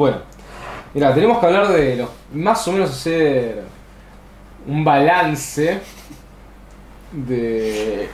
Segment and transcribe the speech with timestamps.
[0.00, 0.16] Bueno,
[0.94, 2.08] mira, tenemos que hablar de los.
[2.32, 3.64] más o menos hacer
[4.66, 5.78] un balance
[7.12, 8.08] de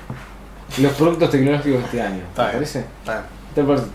[0.79, 2.23] los productos tecnológicos de este año.
[2.35, 2.53] ¿Te bien.
[2.55, 2.85] parece?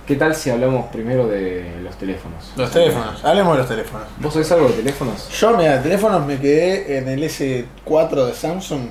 [0.07, 2.53] ¿Qué tal si hablamos primero de los teléfonos?
[2.55, 4.07] Los teléfonos, hablemos de los teléfonos.
[4.21, 5.27] ¿Vos sabés algo de teléfonos?
[5.27, 8.83] Yo, mira, de teléfonos me quedé en el S4 de Samsung.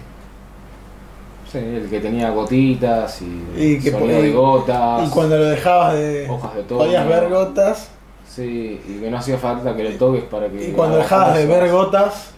[1.50, 5.08] Sí, el que tenía gotitas y, Y que sonido de gotas.
[5.08, 6.28] Y cuando lo dejabas de.
[6.28, 6.80] Hojas de tono.
[6.80, 7.88] Podías ver gotas.
[8.34, 10.68] Sí, y que no hacía falta que lo toques para que.
[10.68, 12.30] Y cuando dejabas de ver gotas,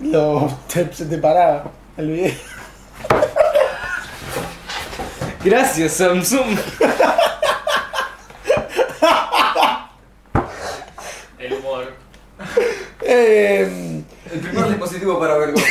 [0.00, 1.64] lo, te- se te paraba
[1.96, 2.32] el video.
[5.44, 6.56] Gracias, Samsung.
[11.38, 11.92] El humor.
[13.02, 15.66] Eh, El primer dispositivo para ver gotas.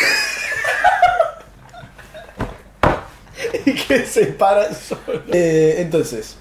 [3.65, 5.21] y que se para solo.
[5.31, 6.37] Eh, entonces,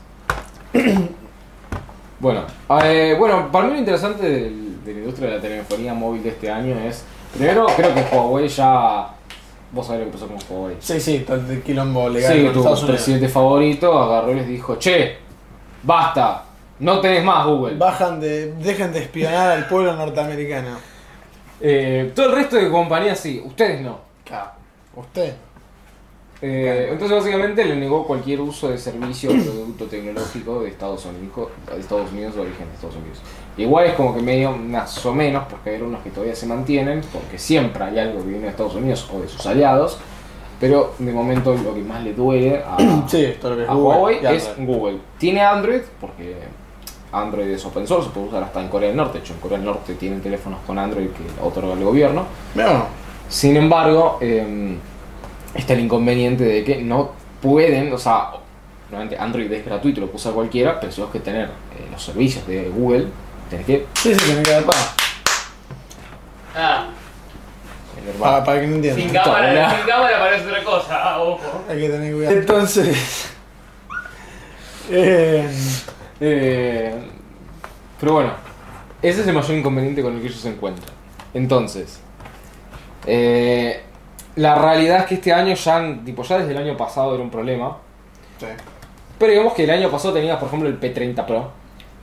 [2.25, 2.41] Bueno,
[2.83, 6.31] eh, bueno, para mí lo interesante del- de la industria de la telefonía móvil de
[6.31, 7.05] este año es.
[7.37, 9.09] Primero, creo que Huawei ya.
[9.73, 10.77] Vos sabés lo que pasó con Huawei.
[10.81, 12.97] sí, sí, todo el quilombo legal Sí, con tu Estados Unidos.
[13.03, 15.19] presidente favorito agarró y les dijo: Che,
[15.83, 16.45] basta,
[16.79, 17.77] no tenés más Google.
[17.77, 20.79] Bajan de, dejen de espionar al pueblo norteamericano.
[21.61, 23.99] Eh, todo el resto de compañías sí, ustedes no.
[24.25, 24.51] Claro.
[24.97, 25.35] Usted.
[26.47, 31.49] Eh, entonces básicamente le negó cualquier uso de servicio o producto tecnológico de Estados Unidos,
[31.73, 33.19] de Estados Unidos o de origen de Estados Unidos.
[33.57, 37.01] Igual es como que medio más o menos, porque hay unos que todavía se mantienen,
[37.15, 39.97] porque siempre hay algo que viene de Estados Unidos o de sus aliados,
[40.61, 42.77] pero de momento lo que más le duele a,
[43.09, 43.27] Sí,
[43.67, 44.51] Huawei es.
[44.59, 44.99] Google.
[45.17, 46.37] Tiene Android, porque
[47.11, 49.41] Android es open source, se puede usar hasta en Corea del Norte, de hecho en
[49.41, 52.27] Corea del Norte tienen teléfonos con Android que otorga el gobierno.
[52.55, 52.85] No,
[53.31, 54.77] Sin embargo, eh,
[55.55, 58.31] está el inconveniente de que no pueden, o sea,
[58.91, 62.03] normalmente Android es gratuito, lo puede usar cualquiera, pero si vos que tener eh, los
[62.03, 63.07] servicios de Google,
[63.51, 64.79] tenés que sí, sí, tiene que haber pago.
[66.57, 66.87] Ah,
[68.21, 69.25] Para, para que no sin entiendan.
[69.25, 71.63] cámara, sin cámara parece otra cosa, ah, ojo.
[71.69, 72.37] Hay que tener cuidado.
[72.37, 73.31] Entonces.
[74.91, 75.49] eh,
[76.21, 76.95] Eh,
[78.01, 78.31] pero bueno,
[79.03, 80.89] ese es el mayor inconveniente con el que ellos se encuentran.
[81.35, 82.01] Entonces,
[83.07, 83.83] eh,
[84.37, 87.31] la realidad es que este año ya, tipo, ya desde el año pasado era un
[87.31, 87.77] problema.
[88.39, 88.47] sí.
[89.19, 91.49] Pero digamos que el año pasado tenías, por ejemplo, el P30 Pro,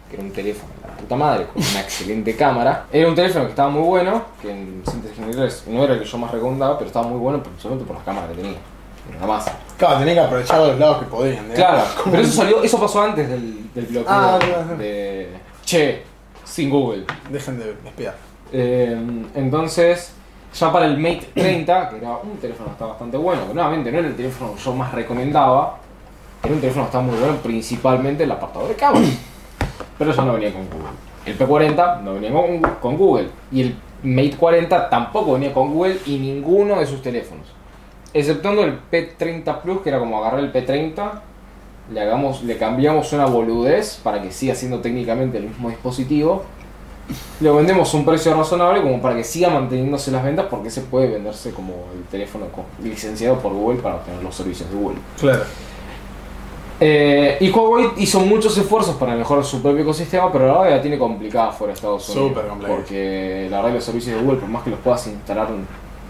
[0.09, 2.86] que era un teléfono de la puta madre, con una excelente cámara.
[2.91, 6.06] Era un teléfono que estaba muy bueno, que en síntesis generales no era el que
[6.06, 8.58] yo más recomendaba, pero estaba muy bueno principalmente por las cámaras que tenía.
[9.16, 9.46] Nada más.
[9.78, 11.50] Claro, tenía que aprovechar los lados que podían.
[11.50, 11.56] digamos.
[11.56, 14.78] Claro, pero eso salió, eso pasó antes del, del bloqueo Ah, claro.
[14.78, 15.30] de
[15.66, 16.03] Che,
[16.46, 17.03] sin Google.
[17.30, 18.16] Dejen de espiar.
[18.53, 18.97] Eh,
[19.36, 20.14] entonces,
[20.54, 23.92] ya para el Mate 30, que era un teléfono que estaba bastante bueno, que nuevamente
[23.92, 25.78] no era el teléfono que yo más recomendaba,
[26.44, 29.06] era un teléfono que estaba muy bueno, principalmente el apartado de cámara.
[29.98, 30.90] Pero ya no venía con Google.
[31.26, 33.30] El P40 no venía con, con Google.
[33.52, 37.46] Y el Mate 40 tampoco venía con Google y ninguno de sus teléfonos.
[38.14, 41.22] Exceptuando el P30 Plus, que era como agarrar el P30,
[41.94, 46.44] le, hagamos, le cambiamos una boludez para que siga siendo técnicamente el mismo dispositivo.
[47.40, 50.82] Lo vendemos a un precio razonable como para que siga manteniéndose las ventas porque se
[50.82, 52.46] puede venderse como el teléfono
[52.84, 54.98] licenciado por Google para obtener los servicios de Google.
[55.20, 55.44] Claro.
[56.84, 60.82] Eh, y Huawei hizo muchos esfuerzos para mejorar su propio ecosistema, pero la verdad la
[60.82, 62.30] tiene complicada fuera de Estados Unidos.
[62.30, 62.76] Súper complicada.
[62.76, 65.50] Porque la verdad los servicios de Google, por más que los puedas instalar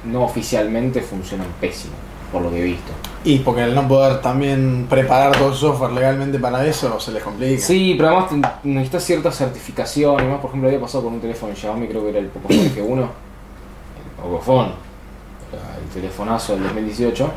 [0.05, 1.93] no oficialmente, funcionan pésimo,
[2.31, 2.91] por lo que he visto.
[3.23, 7.21] Y porque al no poder también preparar todo el software legalmente para eso, se les
[7.21, 7.61] complica.
[7.61, 8.29] Sí, pero además
[8.63, 10.23] te- necesitas cierta certificación.
[10.23, 12.71] Y más, por ejemplo, había pasado con un teléfono Xiaomi, creo que era el Pocophone
[12.75, 12.99] G1.
[12.99, 14.69] El Pocophone,
[15.51, 17.31] el telefonazo del 2018.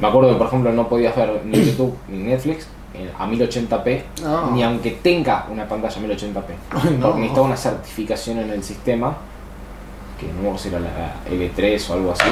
[0.00, 2.66] Me acuerdo que, por ejemplo, no podías ver ni YouTube ni Netflix
[3.18, 4.50] a 1080p, No.
[4.50, 6.42] ni aunque tenga una pantalla 1080p.
[6.72, 7.06] Ay, no.
[7.06, 9.16] Porque necesitaba una certificación en el sistema,
[10.18, 12.30] que no me acuerdo si era la L3 o algo así.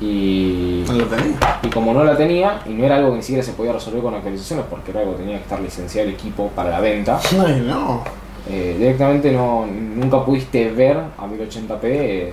[0.00, 1.36] Y, No tenía.
[1.62, 4.00] y como no la tenía, y no era algo que ni siquiera se podía resolver
[4.02, 7.18] con actualizaciones, porque era algo que tenía que estar licenciado el equipo para la venta,
[7.44, 8.02] Ay, no.
[8.48, 12.32] eh, directamente no, nunca pudiste ver a 1080p eh,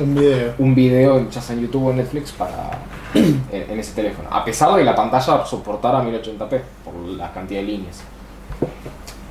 [0.00, 0.54] Un video.
[0.58, 2.70] un video ya sea en YouTube o en Netflix para
[3.14, 4.28] en, en ese teléfono.
[4.32, 8.02] A pesar de que la pantalla soportara 1080p por la cantidad de líneas.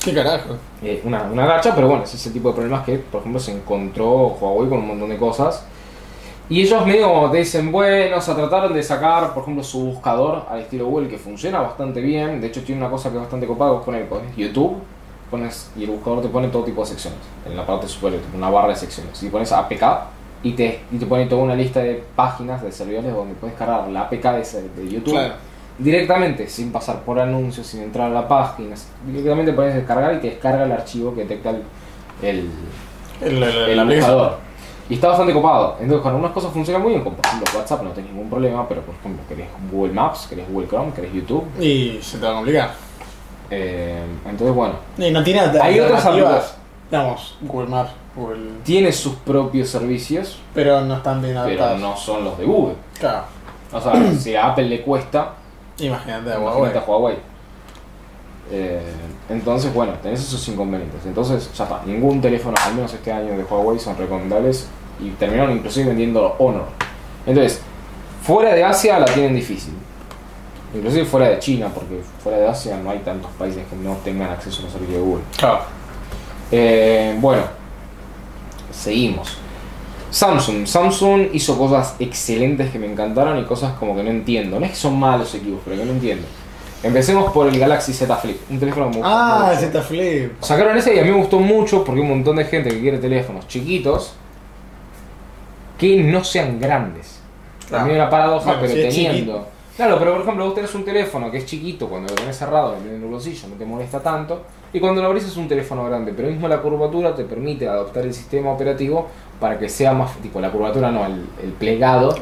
[0.03, 0.55] ¿Qué carajo?
[0.81, 3.41] Eh, una, una gacha, pero bueno, ese es el tipo de problemas que, por ejemplo,
[3.41, 5.65] se encontró Huawei con un montón de cosas.
[6.49, 10.45] Y ellos medio te dicen, bueno, o sea, trataron de sacar, por ejemplo, su buscador
[10.49, 12.39] al estilo Google, que funciona bastante bien.
[12.39, 14.77] De hecho, tiene una cosa que es bastante copada, vos pones, pones YouTube,
[15.29, 17.19] pones, y el buscador te pone todo tipo de secciones.
[17.45, 19.21] En la parte superior, una barra de secciones.
[19.23, 19.83] Y pones APK
[20.43, 23.89] y te, y te pone toda una lista de páginas de servidores donde puedes cargar
[23.89, 25.33] la APK de, de YouTube Claro.
[25.77, 28.73] directamente, sin pasar por anuncios, sin entrar a la página.
[29.05, 31.61] Directamente pones descargar y te descarga el archivo que detecta el,
[32.21, 32.49] el,
[33.21, 34.46] El, el, el- buscador.
[34.89, 35.75] Y está bastante copado.
[35.79, 37.03] Entonces, con algunas cosas funciona muy bien.
[37.03, 40.49] Como por ejemplo WhatsApp no tenés ningún problema, pero por ejemplo, querés Google Maps, querés
[40.49, 41.43] Google Chrome, querés YouTube.
[41.59, 42.71] Y se te va a complicar.
[43.49, 46.57] Eh, entonces, bueno, Y no tiene Hay otras alternativas.
[46.89, 48.39] Digamos, Google Maps, Google.
[48.63, 51.81] tiene sus propios servicios, Pero no están bien pero adaptados.
[51.81, 52.75] no son los de Google.
[52.97, 53.23] Claro.
[53.73, 55.33] O sea, si a Apple le cuesta,
[55.79, 56.77] Imagínate a imagínate Huawei.
[56.77, 57.15] a Huawei.
[58.49, 58.81] Eh,
[59.29, 61.05] entonces, bueno, tenés esos inconvenientes.
[61.05, 61.81] Entonces, ya está.
[61.85, 64.67] Ningún teléfono, al menos este año, de Huawei son recomendables
[64.99, 66.65] y terminaron inclusive vendiendo Honor.
[67.25, 67.61] Entonces,
[68.23, 69.73] fuera de Asia la tienen difícil.
[70.73, 74.29] Inclusive fuera de China, porque fuera de Asia no hay tantos países que no tengan
[74.31, 75.23] acceso a los servicios de Google.
[76.51, 77.43] Eh, bueno,
[78.71, 79.37] seguimos.
[80.09, 80.65] Samsung.
[80.65, 84.59] Samsung hizo cosas excelentes que me encantaron y cosas como que no entiendo.
[84.59, 86.25] No es que son malos equipos, pero que no entiendo.
[86.83, 89.61] Empecemos por el Galaxy Z Flip, un teléfono muy Ah, mucho.
[89.67, 90.31] Z Flip.
[90.41, 92.79] Sacaron ese y a mí me gustó mucho porque hay un montón de gente que
[92.79, 94.13] quiere teléfonos chiquitos
[95.77, 97.19] que no sean grandes.
[97.67, 97.83] Claro.
[97.83, 99.47] A mí una paradoja, Bueno, pero si teniendo.
[99.75, 102.75] Claro, pero por ejemplo, vos tenés un teléfono que es chiquito cuando lo tenés cerrado
[102.77, 104.41] en el bolsillo, no te molesta tanto.
[104.73, 108.03] Y cuando lo abrís es un teléfono grande, pero mismo la curvatura te permite adoptar
[108.03, 109.07] el sistema operativo
[109.39, 110.15] para que sea más.
[110.17, 112.15] Tipo, la curvatura no, el, el plegado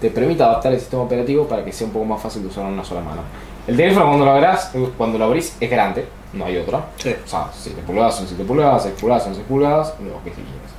[0.00, 2.66] te permite adaptar el sistema operativo para que sea un poco más fácil de usar
[2.66, 3.22] en una sola mano.
[3.66, 6.86] El teléfono cuando lo abrás, cuando lo abrís es grande, no hay otra.
[6.96, 7.14] Sí.
[7.24, 10.72] O sea, 7 pulgadas son 7 pulgadas, 6 pulgadas son 6 pulgadas, lo que quieras.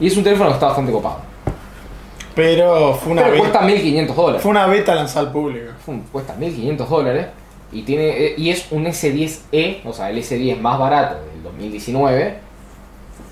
[0.00, 1.18] Y es un teléfono que está bastante copado.
[2.36, 4.42] Pero fue una, Pero beta, cuesta 1500 dólares.
[4.42, 5.72] fue una beta lanzada al público.
[5.84, 7.26] Fue- cuesta 1500 dólares
[7.72, 12.36] y tiene eh, y es un S10e, o sea, el S10 más barato del 2019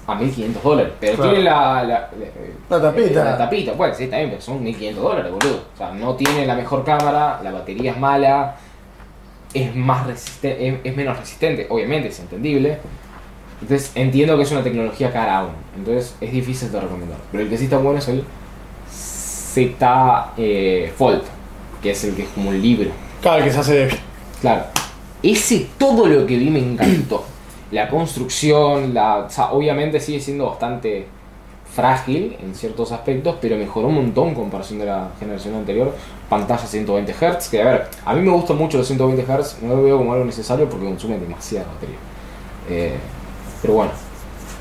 [0.07, 0.93] a 1500 dólares.
[1.01, 1.31] Pero Claro.
[1.31, 2.11] tiene la, la,
[2.69, 3.25] la- La tapita.
[3.25, 5.65] La tapita, bueno, sí, también, pero son 1500 dólares, boludo.
[5.75, 8.57] O sea, no tiene la mejor cámara, la batería es mala,
[9.53, 12.79] es más resistente, es, es menos resistente, obviamente, es entendible.
[13.61, 15.53] Entonces entiendo que es una tecnología cara aún.
[15.77, 17.19] Entonces es difícil de recomendar.
[17.31, 18.25] Pero el que sí está bueno es el
[19.55, 21.23] Z eh, Fold,
[21.83, 22.91] que es el que es como un libro.
[23.23, 23.97] Claro, el que se hace de.
[24.41, 24.65] Claro.
[25.23, 27.25] Ese todo lo que vi me encantó.
[27.71, 31.07] La construcción, la, o sea, obviamente sigue siendo bastante
[31.75, 35.95] frágil en ciertos aspectos, pero mejoró un montón en comparación de la generación anterior.
[36.29, 39.77] Pantalla 120 Hz, que a ver, a mí me gustan mucho los 120 Hz, no
[39.77, 41.97] lo veo como algo necesario porque consume demasiada batería.
[42.69, 42.95] Eh,
[43.61, 43.91] pero bueno,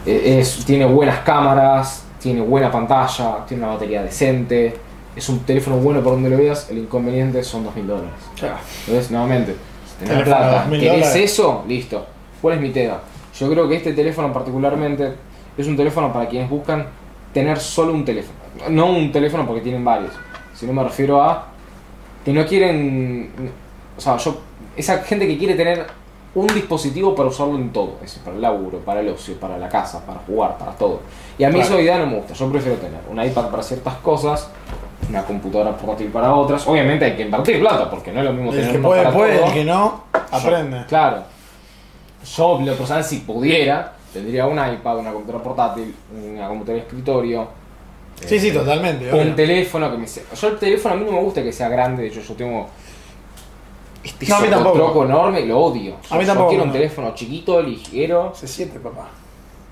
[0.05, 4.73] es- tiene buenas cámaras, tiene buena pantalla, tiene una batería decente,
[5.13, 8.11] es un teléfono bueno por donde lo veas, el inconveniente son 2.000 dólares.
[8.37, 8.55] Claro.
[8.87, 9.55] Entonces, nuevamente,
[9.85, 11.65] si tenés plata, 2000 ¿querés eso?
[11.67, 12.05] Listo.
[12.41, 12.99] ¿Cuál es mi tema?
[13.37, 15.13] Yo creo que este teléfono particularmente
[15.57, 16.87] es un teléfono para quienes buscan
[17.33, 18.39] tener solo un teléfono.
[18.69, 20.13] No un teléfono porque tienen varios,
[20.55, 21.47] sino me refiero a
[22.23, 23.29] que no quieren...
[23.97, 24.41] O sea, yo...
[24.77, 25.85] Esa gente que quiere tener
[26.35, 27.93] un dispositivo para usarlo en todo.
[27.95, 31.01] Es decir, para el laburo, para el ocio, para la casa, para jugar, para todo.
[31.37, 31.73] Y a mí Claro.
[31.73, 32.33] esa idea no me gusta.
[32.33, 34.49] Yo prefiero tener un iPad para ciertas cosas,
[35.09, 36.65] una computadora portátil para otras.
[36.67, 39.03] Obviamente hay que invertir plata, porque no es lo mismo El tener que uno puede,
[39.03, 39.47] para puede, todo.
[39.47, 40.79] el que no, aprende.
[40.79, 41.23] Yo- claro.
[42.35, 47.47] Yo, lo personal, si pudiera, tendría un iPad, una computadora portátil, una computadora de escritorio.
[48.25, 49.11] Sí, sí, eh, totalmente.
[49.11, 49.35] Un obvio.
[49.35, 50.23] teléfono que me sea.
[50.33, 52.67] Yo el teléfono a mí no me gusta que sea grande, de hecho yo tengo.
[54.03, 54.75] Este No, a mí tampoco.
[54.75, 55.95] troco enorme, lo odio.
[56.09, 56.73] A mí tampoco, Yo quiero un no.
[56.73, 58.33] teléfono chiquito, ligero.
[58.33, 59.07] C7, papá.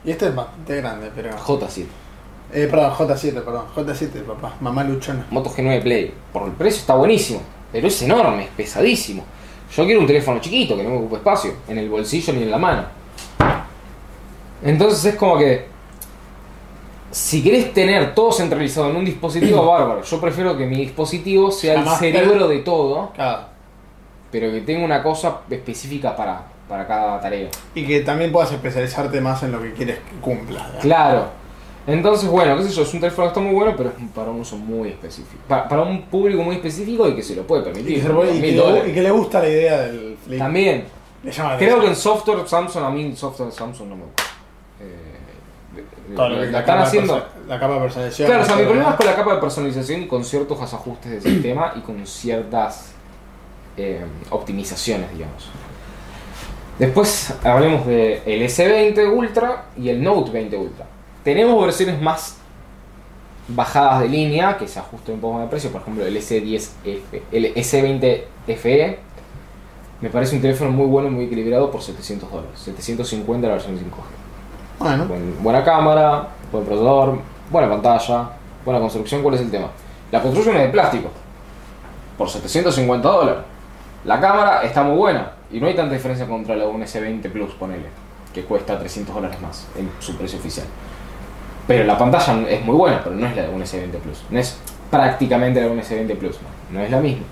[0.06, 1.32] Y este es bastante grande, pero.
[1.38, 1.86] J7.
[2.54, 3.66] Eh, perdón, J7, perdón.
[3.76, 4.56] J7, papá.
[4.62, 5.26] Mamá luchona.
[5.30, 6.14] Moto G9 Play.
[6.32, 9.24] Por el precio está buenísimo, pero es enorme, es pesadísimo.
[9.76, 12.52] Yo quiero un teléfono chiquito que no me ocupe espacio, en el bolsillo ni en
[12.52, 12.84] la mano.
[14.64, 15.70] Entonces es como que.
[17.12, 20.02] Si querés tener todo centralizado en un dispositivo, bárbaro.
[20.04, 23.51] Yo prefiero que mi dispositivo sea el cerebro de todo, Claro.
[24.32, 27.50] Pero que tenga una cosa específica para, para cada tarea.
[27.76, 30.64] Y que también puedas especializarte más en lo que quieres que cumpla.
[30.68, 30.80] ¿verdad?
[30.82, 31.42] Claro.
[31.88, 34.30] Entonces, bueno, qué sé yo, es un teléfono que está muy bueno, pero es para
[34.30, 35.42] un uso muy específico.
[35.48, 37.96] Pa- Para, un público muy específico y que se lo puede Y permitir.
[37.96, 38.84] que, se puede- y que le, dólares.
[38.90, 40.38] y que le gusta la idea del flip.
[40.40, 40.84] También.
[41.24, 43.96] Le llama la Creo que en software Samsung, a mí el software de Samsung no
[43.96, 44.24] me gusta.
[44.80, 47.26] Eh, Todo lo lo que que la están capa, haciendo.
[47.48, 48.28] la capa de personalización.
[48.28, 48.92] Claro, o sea, mi problema ¿no?
[48.92, 52.91] es con la capa de personalización con ciertos ajustes de sistema y con ciertas
[53.82, 55.50] eh, optimizaciones, digamos.
[56.80, 60.86] Después hablemos del S20 Ultra y el Note 20 Ultra.
[61.24, 62.38] Tenemos versiones más
[63.48, 67.22] bajadas de línea que se ajusten un poco más de precio, por ejemplo el S10F,
[67.32, 68.22] el S20
[68.58, 69.00] FE.
[70.00, 73.76] Me parece un teléfono muy bueno y muy equilibrado por 700 dólares, 750 la versión
[73.78, 73.82] 5G.
[74.80, 77.20] Bueno, Buen- buena cámara, buen procesador,
[77.52, 78.30] buena pantalla,
[78.66, 79.22] buena construcción.
[79.22, 79.68] ¿Cuál es el tema?
[80.12, 81.10] La construcción es de plástico,
[82.18, 83.42] por 750 dólares.
[84.06, 87.52] La cámara está muy buena y no hay tanta diferencia contra la un S20 Plus,
[87.54, 87.86] ponele.
[88.34, 90.66] que cuesta 300 dólares más en su precio oficial.
[91.68, 94.24] Pero la pantalla es muy buena, pero no es la de un S20 Plus.
[94.30, 94.58] No es
[94.90, 97.26] prácticamente la de un S20 Plus, no, no es la misma.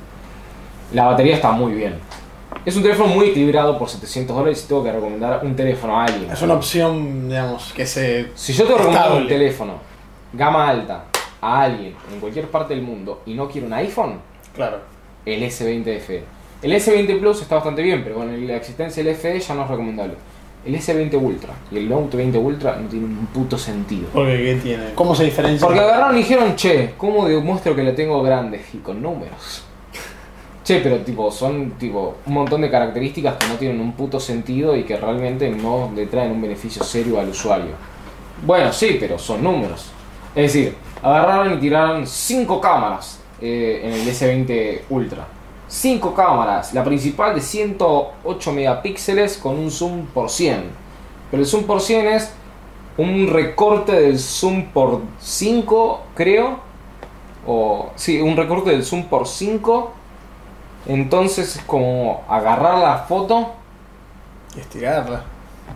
[0.93, 1.95] La batería está muy bien.
[2.65, 6.05] Es un teléfono muy equilibrado por 700 dólares y tengo que recomendar un teléfono a
[6.05, 6.29] alguien.
[6.31, 8.31] Es una opción, digamos, que se.
[8.35, 9.73] Si yo te recomiendo un teléfono
[10.33, 11.05] gama alta
[11.41, 14.19] a alguien en cualquier parte del mundo y no quiere un iPhone,
[14.53, 14.79] Claro.
[15.25, 16.23] el S20 FE.
[16.61, 19.69] El S20 Plus está bastante bien, pero con la existencia del FE ya no es
[19.69, 20.15] recomendable.
[20.65, 24.09] El S20 Ultra y el Note 20 Ultra no tienen un puto sentido.
[24.11, 24.83] Porque, ¿qué tiene?
[24.93, 25.65] ¿Cómo se diferencia?
[25.65, 28.61] Porque agarraron y dijeron, che, ¿cómo demuestro que la tengo grande?
[28.73, 29.63] Y con números.
[30.65, 34.75] Che, pero tipo, son tipo un montón de características que no tienen un puto sentido
[34.75, 37.71] y que realmente no le traen un beneficio serio al usuario.
[38.45, 39.89] Bueno, sí, pero son números.
[40.35, 45.38] Es decir, agarraron y tiraron 5 cámaras eh, en el S20 Ultra.
[45.69, 50.63] 5 cámaras, la principal de 108 megapíxeles con un zoom por 100.
[51.29, 52.33] Pero el zoom por 100 es
[52.97, 56.59] un recorte del zoom por 5, creo.
[57.45, 59.91] O sí, un recorte del zoom por 5.
[60.87, 63.51] Entonces es como agarrar la foto.
[64.57, 65.23] Y estirarla.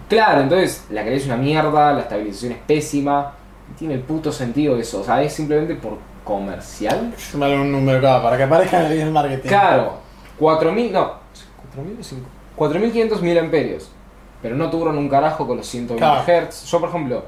[0.09, 3.33] Claro, entonces la calidad es una mierda, la estabilización es pésima.
[3.77, 5.01] Tiene el puto sentido eso.
[5.01, 7.13] O sea, es simplemente por comercial.
[7.33, 9.47] Un número claro, para que aparezca en el marketing.
[9.47, 9.93] Claro,
[10.39, 11.13] 4000, no,
[11.75, 12.21] 4000 o 5,
[12.55, 13.89] 4500 miliamperios.
[14.41, 16.49] Pero no tuvieron un carajo con los 120 Claro.
[16.49, 16.65] Hz.
[16.65, 17.23] Yo, por ejemplo,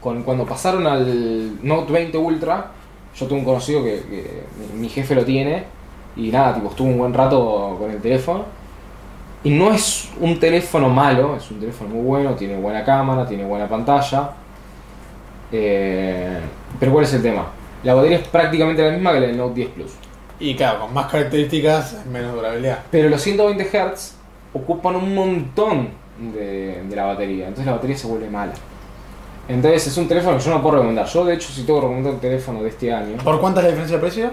[0.00, 2.68] con, cuando pasaron al Note 20 Ultra,
[3.14, 5.64] yo tuve un conocido que, que mi, jefe lo tiene.
[6.16, 8.44] Y nada, tipo, estuvo un buen rato con el teléfono.
[9.44, 13.44] Y no es un teléfono malo, es un teléfono muy bueno, tiene buena cámara, tiene
[13.44, 14.30] buena pantalla.
[15.52, 16.40] Eh,
[16.80, 17.46] pero ¿cuál es el tema?
[17.86, 19.92] La batería es prácticamente la misma que la del Note 10 Plus.
[20.40, 22.80] Y claro, con más características, menos durabilidad.
[22.90, 24.14] Pero los 120 Hz
[24.52, 27.46] ocupan un montón de, de la batería.
[27.46, 28.54] Entonces la batería se vuelve mala.
[29.48, 31.06] Entonces es un teléfono que yo no puedo recomendar.
[31.06, 33.18] Yo de hecho si tengo que recomendar un teléfono de este año.
[33.22, 34.30] ¿Por cuánta es la diferencia de precio?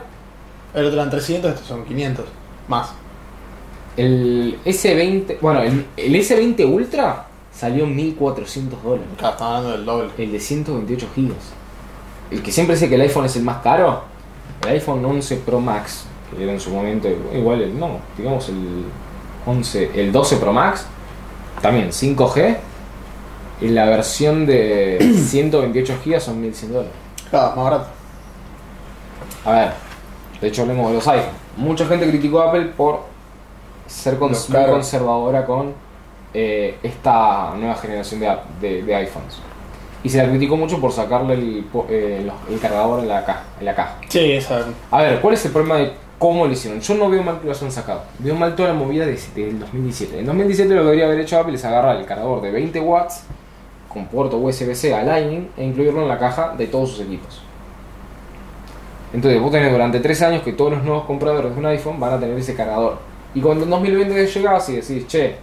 [0.73, 2.25] El otro eran 300, estos son 500.
[2.67, 2.91] Más.
[3.95, 9.05] El S20, bueno, el, el S20 Ultra salió en 1400 dólares.
[9.15, 10.11] Claro, hablando del doble.
[10.17, 11.33] El de 128 GB.
[12.33, 14.01] El que siempre dice que el iPhone es el más caro.
[14.63, 18.85] El iPhone 11 Pro Max, que era en su momento igual, el, no, digamos el
[19.45, 20.85] 11, el 12 Pro Max,
[21.61, 22.57] también 5G.
[23.61, 24.97] Y la versión de
[25.27, 26.91] 128 GB son 1100 dólares.
[27.29, 27.87] Claro, más barato.
[29.45, 29.73] A ver,
[30.41, 31.31] de hecho hablemos de los iPhones.
[31.57, 33.01] Mucha gente criticó a Apple por
[33.87, 35.73] ser cons- muy conservadora con
[36.33, 39.39] eh, esta nueva generación de, app- de- de iPhones.
[40.03, 43.65] Y se la criticó mucho por sacarle el, eh, el cargador en la, caja, en
[43.65, 43.95] la caja.
[44.09, 44.65] Sí, esa.
[44.91, 46.81] A ver, ¿cuál es el problema de cómo lo hicieron?
[46.81, 48.01] Yo no veo mal que lo hayan sacado.
[48.19, 50.19] Veo mal toda la movida de- del 2017.
[50.19, 53.23] En 2017 lo que debería haber hecho Apple es agarrar el cargador de 20 watts
[53.87, 57.41] con puerto USB-C a Lightning e incluirlo en la caja de todos sus equipos.
[59.13, 62.13] Entonces vos tenés durante 3 años que todos los nuevos compradores de un iPhone van
[62.13, 62.97] a tener ese cargador.
[63.35, 65.35] Y cuando en 2020 llegás y decís, che,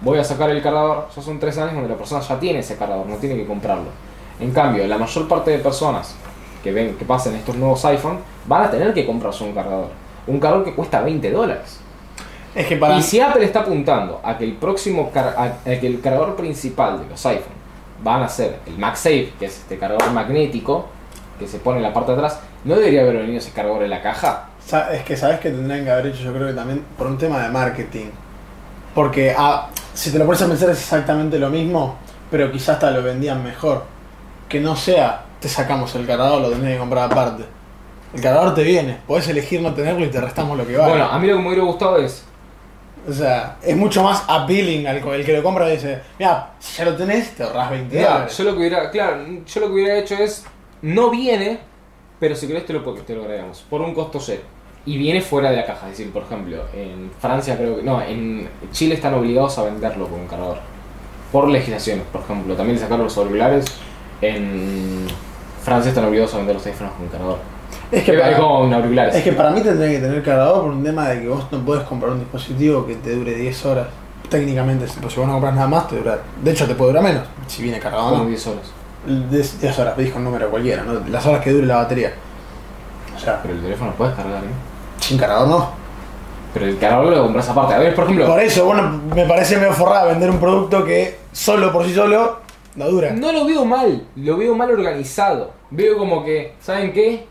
[0.00, 2.76] voy a sacar el cargador, ya son 3 años donde la persona ya tiene ese
[2.76, 3.86] cargador, no tiene que comprarlo.
[4.40, 6.14] En cambio, la mayor parte de personas
[6.62, 9.88] que ven que pasen estos nuevos iPhone van a tener que comprarse un cargador.
[10.26, 11.80] Un cargador que cuesta 20 dólares.
[12.54, 12.96] Es que para.
[12.96, 16.34] Y si Apple está apuntando a que el próximo car- a, a que el cargador
[16.36, 17.58] principal de los iPhone
[18.02, 20.86] van a ser el MagSafe, que es este cargador magnético
[21.38, 23.90] que se pone en la parte de atrás, ¿no debería haber venido ese cargador en
[23.90, 24.46] la caja?
[24.92, 27.40] Es que sabes que tendrían que haber hecho, yo creo que también por un tema
[27.42, 28.06] de marketing.
[28.94, 31.96] Porque ah, si te lo pones a pensar es exactamente lo mismo,
[32.30, 33.82] pero quizás hasta lo vendían mejor.
[34.48, 37.44] Que no sea, te sacamos el cargador, lo tenés que comprar aparte.
[38.14, 40.90] El cargador te viene, podés elegir no tenerlo y te restamos lo que vale.
[40.90, 42.24] Bueno, a mí lo que me hubiera gustado es
[43.08, 46.78] O sea, es mucho más appealing al el que lo compra y dice, mira, si
[46.78, 48.38] ya lo tenés, te ahorras 20 Mira, dólares.
[48.38, 50.44] yo lo que hubiera, claro, yo lo que hubiera hecho es,
[50.82, 51.58] no viene,
[52.20, 54.42] pero si querés te lo, te lo agregamos, por un costo cero.
[54.88, 58.00] Y viene fuera de la caja, es decir, por ejemplo, en Francia creo que, no,
[58.00, 60.60] en Chile están obligados a venderlo con un cargador.
[61.30, 63.66] Por legislación, por ejemplo, también le sacaron los auriculares,
[64.22, 65.06] en
[65.62, 67.38] Francia están obligados a vender los teléfonos con cargador.
[67.92, 69.14] Es que, para, con auriculares.
[69.14, 71.58] es que para mí tendría que tener cargador por un tema de que vos no
[71.58, 73.88] podés comprar un dispositivo que te dure 10 horas.
[74.30, 76.18] Técnicamente, pues si vos no compras nada más, te dura.
[76.42, 78.28] De hecho, te puede durar menos, si viene cargado como no.
[78.30, 78.72] 10 horas.
[79.30, 80.98] 10 10 horas, dijo un número cualquiera, ¿no?
[81.10, 82.14] Las horas que dure la batería.
[83.14, 84.77] O sea, Pero el teléfono puedes cargar, ¿eh?
[85.08, 85.70] Sin cargador no.
[86.52, 87.74] Pero el cargador lo compras aparte.
[87.74, 91.16] A ver, por ejemplo, Por eso, bueno, me parece medio forrada vender un producto que
[91.32, 92.40] solo por sí solo
[92.76, 93.12] no dura.
[93.12, 95.52] No lo veo mal, lo veo mal organizado.
[95.70, 97.26] Veo como que, ¿saben qué?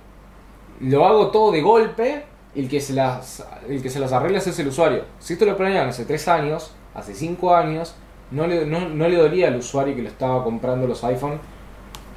[0.81, 2.23] Lo hago todo de golpe
[2.55, 5.03] y el que se las, el que se las arregla es el usuario.
[5.19, 7.95] Si esto lo planean hace 3 años, hace 5 años,
[8.31, 11.39] no le, no, no le dolía al usuario que lo estaba comprando los iPhone,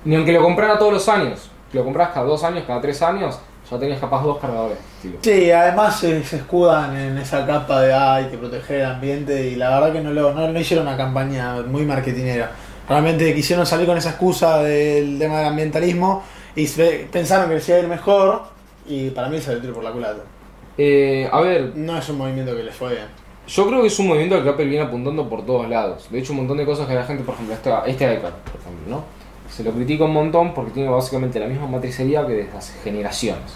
[0.05, 3.03] ni aunque lo comprara todos los años, que lo compras cada dos años, cada tres
[3.03, 3.39] años,
[3.71, 4.79] ya tenías capaz dos cargadores.
[5.23, 9.57] Sí, además se, se escudan en esa capa de ay, que protege el ambiente y
[9.57, 12.51] la verdad que no, lo, no, no hicieron una campaña muy marketinera.
[12.89, 16.23] Realmente quisieron salir con esa excusa del tema del ambientalismo
[16.57, 18.43] y se- pensaron que les iba a ir mejor
[18.87, 20.21] y para mí se le tiró por la culata.
[20.77, 23.05] Eh, a ver, No es un movimiento que les fue bien.
[23.47, 26.09] Yo creo que es un movimiento al que Apple viene apuntando por todos lados.
[26.11, 28.61] De hecho, un montón de cosas que la gente, por ejemplo, esta- este iPad, por
[28.61, 29.05] ejemplo, ¿no?
[29.51, 33.53] Se lo critica un montón porque tiene básicamente la misma matricería que desde hace generaciones.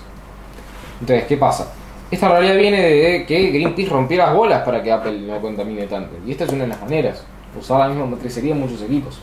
[1.00, 1.72] Entonces, ¿qué pasa?
[2.10, 6.16] Esta realidad viene de que Greenpeace rompió las bolas para que Apple no contamine tanto.
[6.26, 7.24] Y esta es una de las maneras.
[7.58, 9.20] Usar la misma matricería en muchos equipos.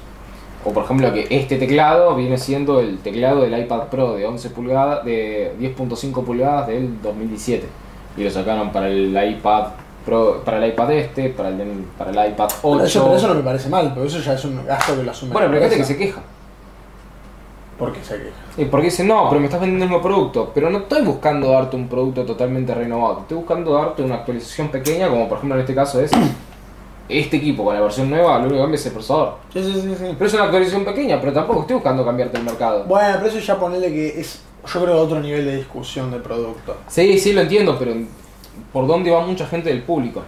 [0.64, 4.50] O por ejemplo que este teclado viene siendo el teclado del iPad Pro de 11
[4.52, 7.68] pulgadas, de 10.5 pulgadas del 2017.
[8.18, 9.70] Y lo sacaron para el iPad
[10.06, 12.62] Pro, para el iPad este, para el, para el iPad 8.
[12.62, 15.04] Pero eso, pero eso no me parece mal, pero eso ya es un gasto que
[15.04, 15.34] lo asume.
[15.34, 16.22] Bueno, pero gente que se queja.
[17.82, 18.30] ¿Por qué se queja?
[18.58, 20.52] Y porque dice, no, pero me estás vendiendo el mismo producto.
[20.54, 23.22] Pero no estoy buscando darte un producto totalmente renovado.
[23.22, 26.12] Estoy buscando darte una actualización pequeña, como por ejemplo en este caso es
[27.10, 29.38] este equipo con la versión nueva, lo único que cambia es el procesador.
[29.52, 30.16] Sí, sí, sí, sí.
[30.16, 32.84] Pero es una actualización pequeña, pero tampoco estoy buscando cambiarte el mercado.
[32.84, 36.78] Bueno, pero eso ya ponele que es, yo creo, otro nivel de discusión del producto.
[36.88, 37.96] Sí, sí, lo entiendo, pero
[38.72, 40.22] por dónde va mucha gente del público.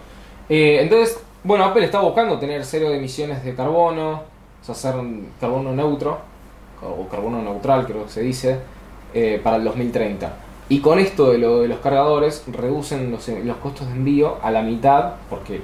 [0.49, 4.23] Eh, entonces, bueno, Apple está buscando tener cero de emisiones de carbono,
[4.59, 6.32] o sea, hacer un carbono neutro,
[6.81, 8.59] o carbono neutral creo que se dice,
[9.13, 10.31] eh, para el 2030.
[10.69, 14.49] Y con esto de, lo de los cargadores, reducen los, los costos de envío a
[14.51, 15.61] la mitad, porque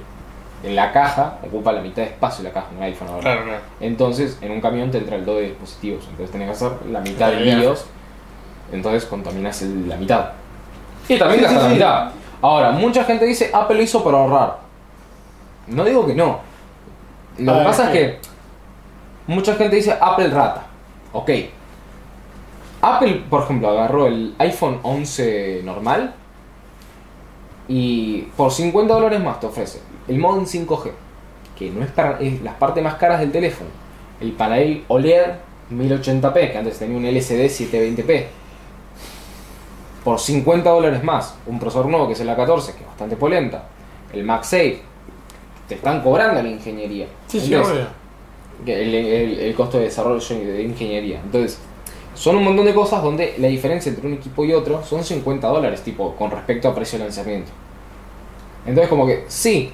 [0.62, 3.22] en la caja ocupa la mitad de espacio la caja, un iPhone ahora.
[3.22, 3.58] claro.
[3.80, 6.04] Entonces, en un camión te entra el doble de dispositivos.
[6.10, 7.86] Entonces, tenés que hacer la mitad de envíos.
[8.72, 10.26] Entonces, contaminas la mitad.
[11.08, 11.68] Y también Sí, la sí.
[11.74, 12.10] mitad.
[12.42, 14.58] Ahora, mucha gente dice Apple lo hizo para ahorrar.
[15.66, 16.38] No digo que no.
[17.38, 17.98] Lo que pasa es sí.
[17.98, 18.18] que
[19.26, 20.64] mucha gente dice Apple rata.
[21.12, 21.30] Ok.
[22.82, 26.14] Apple, por ejemplo, agarró el iPhone 11 normal
[27.68, 30.90] y por 50 dólares más te ofrece el modem 5G,
[31.56, 33.70] que no es, para, es las partes más caras del teléfono.
[34.20, 35.34] El panel OLED
[35.72, 38.26] 1080p, que antes tenía un LCD 720p.
[40.04, 43.64] Por 50 dólares más, un procesador nuevo que es el A14, que es bastante polenta.
[44.12, 44.82] El MagSafe,
[45.68, 47.06] te están cobrando la ingeniería.
[47.28, 47.99] Sí, sí, Entonces, obvio.
[48.66, 51.20] El, el- el costo de desarrollo de ingeniería.
[51.24, 51.58] Entonces,
[52.14, 55.46] son un montón de cosas donde la diferencia entre un equipo y otro son 50
[55.48, 57.50] dólares, tipo, con respecto a precio de lanzamiento.
[58.66, 59.72] Entonces, como que, sí,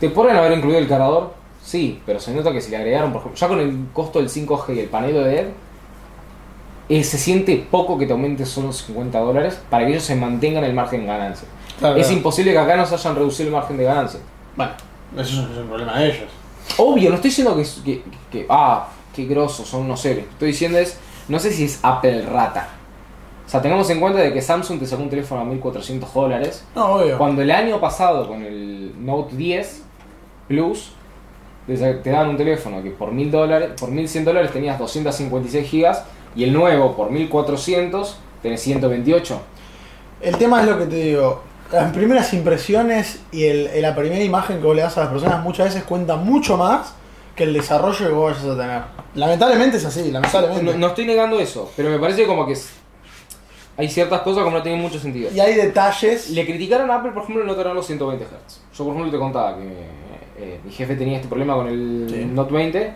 [0.00, 3.20] te podrían haber incluido el cargador, sí, pero se nota que si le agregaron, por
[3.20, 5.46] ejemplo, ya con el costo del 5G y el panel de LED,
[6.88, 10.64] eh, se siente poco que te aumente solo 50 dólares para que ellos se mantengan
[10.64, 11.48] el margen de ganancia.
[11.78, 12.18] Claro, es claro.
[12.18, 14.20] imposible que acá nos hayan reducido el margen de ganancia.
[14.56, 14.72] Bueno,
[15.16, 16.28] eso es un problema de ellos.
[16.78, 20.24] Obvio, no estoy diciendo que, que, que- ah, qué grosos, son unos seres.
[20.30, 20.98] Estoy diciendo es,
[21.28, 22.68] no sé si es Apple rata.
[23.46, 26.64] O sea, tengamos en cuenta de que Samsung te sacó un teléfono a 1400 dólares.
[26.74, 27.18] No, obvio.
[27.18, 29.82] Cuando el año pasado con el Note 10
[30.48, 30.92] Plus
[31.66, 36.04] te daban un teléfono que por 1000 dólares, por 1100 dólares tenías 256 gigas
[36.36, 39.40] y el nuevo por 1400 tenés 128.
[40.20, 41.42] El tema es lo que te digo.
[41.74, 45.42] Las primeras impresiones y el, la primera imagen que vos le das a las personas
[45.42, 46.94] muchas veces cuenta mucho más
[47.34, 48.82] que el desarrollo que vos vayas a tener.
[49.14, 50.64] Lamentablemente es así, lamentablemente.
[50.64, 52.56] No, no estoy negando eso, pero me parece como que
[53.76, 55.30] hay ciertas cosas como no tienen mucho sentido.
[55.34, 56.30] Y hay detalles.
[56.30, 58.60] Le criticaron a Apple, por ejemplo, no tener los 120 Hz.
[58.76, 59.64] Yo, por ejemplo, te contaba que
[60.38, 62.24] eh, mi jefe tenía este problema con el Sí.
[62.24, 62.92] Note 20,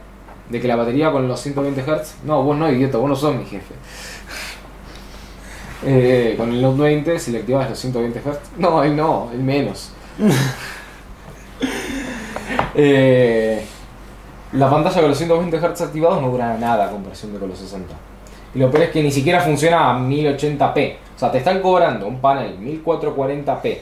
[0.50, 2.14] de que la batería con los 120 Hz.
[2.24, 3.74] No, vos no, idiota, vos no sos mi jefe.
[5.84, 8.38] Eh, con el Note 20, si le activabas los 120 Hz.
[8.58, 9.92] No, él no, él menos.
[12.80, 13.64] Eh,
[14.52, 17.58] la pantalla con los 120 Hz activados no dura nada a comparación de con los
[17.58, 17.92] 60.
[18.54, 20.96] Y lo peor es que ni siquiera funciona a 1080p.
[21.16, 23.78] O sea, te están cobrando un panel 1440p,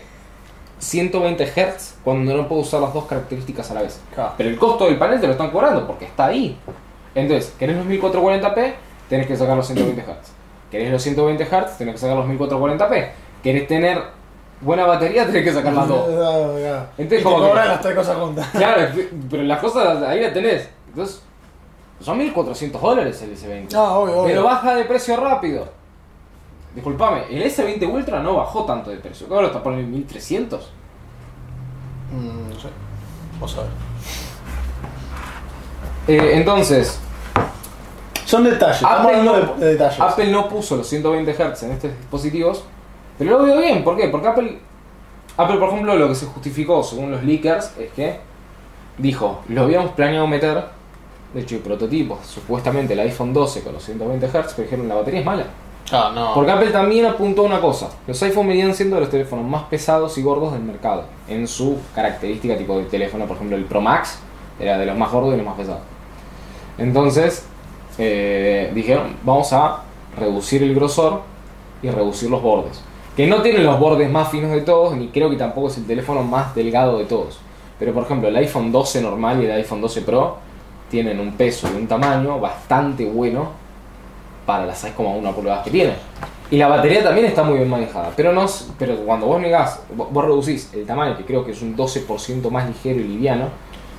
[0.79, 4.01] 120 Hz, cuando no puedo usar las dos características a la vez.
[4.15, 4.33] Claro.
[4.39, 6.59] Pero el costo del panel te lo están cobrando porque está ahí.
[7.15, 8.75] Entonces, ¿querés los 1440p?
[9.11, 10.36] Tenés que sacar los 120 Hz.
[10.71, 11.79] ¿Querés los 120 Hz?
[11.79, 13.09] Tenés que sacar los 1440p.
[13.43, 14.03] ¿Querés tener
[14.61, 15.27] buena batería?
[15.27, 16.07] Tenés que sacar las dos.
[16.17, 16.87] Claro.
[16.99, 18.49] Entonces, y como cobran las tres cosas juntas.
[18.53, 18.89] Claro,
[19.31, 20.69] pero las cosas ahí la tenés.
[20.89, 21.23] Entonces,
[22.01, 23.73] son 1400 dólares el S20.
[23.73, 24.25] No, obvio, obvio.
[24.27, 25.69] Pero baja de precio rápido.
[26.75, 29.27] Disculpame, el S20 Ultra no bajó tanto de precio.
[29.31, 30.71] Ahora está por el 1300.
[32.13, 32.69] Mm, no sé.
[33.41, 33.71] Vos sabés.
[36.09, 37.01] Eh, entonces,
[38.27, 38.77] Son detalles.
[38.77, 40.01] Estamos Apple hablando no, de, de detalles.
[40.01, 42.65] Apple no puso los 120 Hz en estos dispositivos,
[43.17, 43.85] pero lo veo bien.
[43.85, 44.09] ¿Por qué?
[44.09, 44.59] Porque Apple,
[45.37, 48.19] Apple, por ejemplo, lo que se justificó según los leakers es que
[48.99, 50.65] dijo, lo habíamos planeado meter,
[51.35, 54.97] de hecho hay prototipos, supuestamente el iPhone 12 con los 120 Hz, pero dijeron la
[54.97, 55.45] batería es mala.
[55.93, 56.35] Ah, no.
[56.35, 60.19] Porque Apple también apuntó a una cosa, los iPhone venían siendo los teléfonos más pesados
[60.19, 64.19] y gordos del mercado, en su característica tipo de teléfono, por ejemplo el Pro Max
[64.59, 65.83] era de los más gordos y los más pesados.
[66.79, 67.47] Entonces,
[67.99, 69.83] eh, dijeron, vamos a
[70.19, 71.23] reducir el grosor
[71.83, 72.83] y reducir los bordes.
[73.17, 75.87] Que no tienen los bordes más finos de todos, ni creo que tampoco es el
[75.87, 77.39] teléfono más delgado de todos.
[77.79, 80.37] Pero por ejemplo, el iPhone 12 normal y el iPhone 12 Pro
[80.91, 83.51] tienen un peso y un tamaño bastante bueno
[84.45, 85.95] para las 6,1 pulgadas que tienen.
[86.51, 88.13] Y la batería también está muy bien manejada.
[88.17, 88.47] Pero, no,
[88.79, 92.69] pero cuando vos negás, vos reducís el tamaño, que creo que es un 12% más
[92.69, 93.49] ligero y liviano,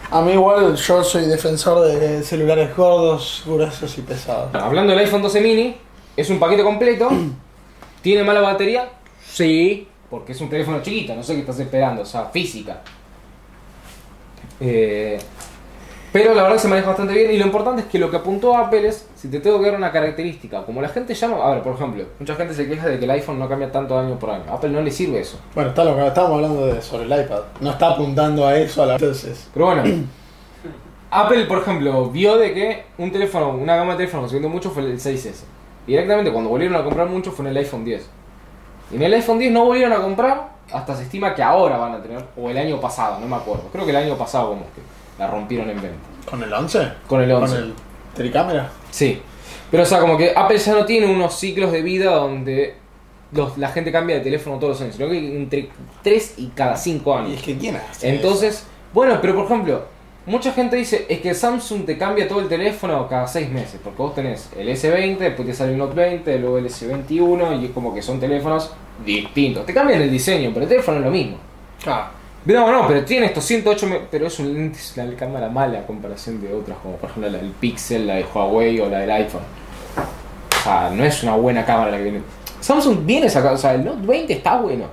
[0.10, 4.56] A mí igual yo soy defensor de celulares gordos, gruesos y pesados.
[4.56, 5.76] Hablando del iPhone 12 mini,
[6.15, 7.10] es un paquete completo.
[8.02, 8.89] ¿Tiene mala batería?
[9.26, 12.82] Sí, porque es un teléfono chiquito, no sé qué estás esperando, o sea, física.
[14.62, 15.20] Eh,
[16.23, 18.17] pero la verdad que se maneja bastante bien y lo importante es que lo que
[18.17, 21.43] apuntó Apple es, si te tengo que dar una característica, como la gente ya no...
[21.43, 23.97] A ver, por ejemplo, mucha gente se queja de que el iPhone no cambia tanto
[23.97, 24.43] año por año.
[24.49, 25.39] A Apple no le sirve eso.
[25.53, 27.41] Bueno, está lo que estábamos hablando de, sobre el iPad.
[27.62, 29.84] No está apuntando a eso a la Entonces, Pero bueno,
[31.12, 34.49] Apple, por ejemplo, vio de que un teléfono, una gama de teléfonos que se vendió
[34.49, 35.43] mucho fue el 6S.
[35.86, 38.10] Y directamente cuando volvieron a comprar mucho fue en el iPhone 10.
[38.91, 41.93] Y en el iPhone 10 no volvieron a comprar hasta se estima que ahora van
[41.93, 43.63] a tener, o el año pasado, no me acuerdo.
[43.71, 45.97] Creo que el año pasado como que la rompieron en venta.
[46.30, 46.88] ¿con el 11?
[47.08, 47.56] Con el 11.
[47.56, 47.73] ¿Con el
[48.13, 48.69] tricámara?
[48.91, 49.21] Sí.
[49.71, 52.75] Pero o sea, como que Apple ya no tiene unos ciclos de vida donde
[53.32, 55.69] los- la gente cambia de teléfono todos los años, sino que entre
[56.03, 57.32] 3 y cada 5 años.
[57.32, 59.84] Y es que quién hace Entonces, bueno, pero por ejemplo,
[60.25, 64.01] mucha gente dice, es que Samsung te cambia todo el teléfono cada 6 meses, porque
[64.01, 67.71] vos tenés el S20, después te sale el Note 20, luego el S21, y es
[67.71, 68.71] como que son teléfonos
[69.06, 69.65] distintos.
[69.65, 71.38] Te cambian el diseño, pero el teléfono es lo mismo.
[71.82, 71.95] eso?
[72.45, 74.71] No, no, pero tiene estos 108, me- pero es una
[75.17, 78.80] cámara mala a comparación de otras, como por ejemplo la del Pixel, la de Huawei
[78.80, 79.41] o la del iPhone.
[80.60, 82.21] O sea, no es una buena cámara la que viene.
[82.62, 84.86] Samsung viene sacando, o sea, el Note 20 está bueno.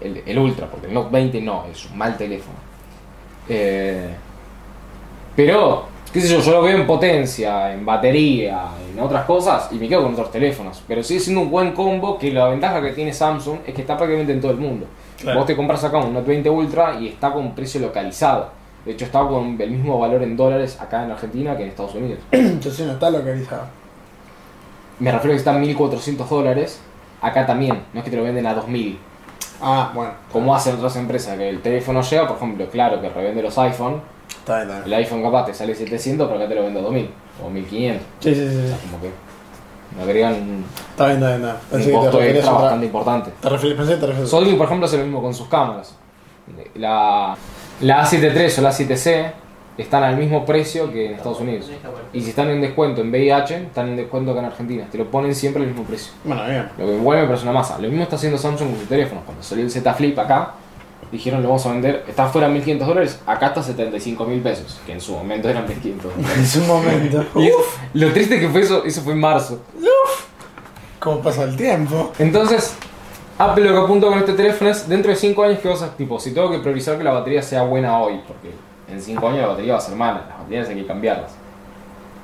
[0.00, 2.56] El, el Ultra, porque el Note 20 no, es un mal teléfono.
[3.48, 4.08] Eh,
[5.36, 8.62] pero, qué sé yo, yo lo veo en potencia, en batería,
[8.92, 10.82] en otras cosas, y me quedo con otros teléfonos.
[10.88, 13.96] Pero sigue siendo un buen combo que la ventaja que tiene Samsung es que está
[13.96, 14.86] prácticamente en todo el mundo.
[15.18, 15.38] Claro.
[15.40, 18.50] Vos te compras acá un Note 20 Ultra y está con un precio localizado.
[18.84, 21.94] De hecho, está con el mismo valor en dólares acá en Argentina que en Estados
[21.94, 22.20] Unidos.
[22.30, 23.64] Entonces no está localizado.
[24.98, 26.80] Me refiero a que están 1.400 dólares.
[27.20, 28.96] Acá también, no es que te lo venden a 2.000.
[29.60, 30.12] Ah, bueno.
[30.32, 34.00] Como hacen otras empresas, que el teléfono llega, por ejemplo, claro, que revende los iPhone.
[34.28, 36.82] Está bien, está El iPhone capaz te sale 700, pero acá te lo vende a
[36.84, 37.08] 2.000
[37.44, 37.98] o 1.500.
[38.20, 38.46] Sí, sí, sí.
[38.46, 38.68] O sí.
[38.68, 39.10] sea, como que
[39.96, 41.42] me agregan un, Está bien, está bien.
[41.44, 41.54] está bien.
[41.54, 43.30] un Pensé que te costo extra otra- bastante importante.
[43.40, 45.94] Te referí- pensé te referías a- Sony, por ejemplo, hace lo mismo con sus cámaras.
[46.74, 47.36] La,
[47.80, 49.32] la A73 o la A7C
[49.76, 51.70] están al mismo precio que en Estados Unidos.
[52.12, 54.86] Y si están en descuento en VIH, están en descuento acá en Argentina.
[54.90, 56.12] Te lo ponen siempre al mismo precio.
[56.24, 56.68] Bueno, bien.
[56.78, 57.78] Lo que igual me parece una masa.
[57.78, 59.24] Lo mismo está haciendo Samsung con sus teléfonos.
[59.24, 60.52] Cuando salió el Z Flip acá,
[61.10, 64.92] dijeron lo vamos a vender, está fuera 1500 dólares, acá está 75 mil pesos, que
[64.92, 66.38] en su momento eran 1500 dólares.
[66.38, 67.24] Es un momento.
[67.36, 69.60] Y lo triste que fue eso, eso fue en marzo.
[70.98, 72.12] ¿Cómo pasa el tiempo?
[72.18, 72.74] Entonces,
[73.38, 75.96] Apple lo que apunta con este teléfono es dentro de 5 años que vas a,
[75.96, 78.50] tipo, si tengo que priorizar que la batería sea buena hoy, porque
[78.92, 81.30] en 5 años la batería va a ser mala, las baterías hay que cambiarlas.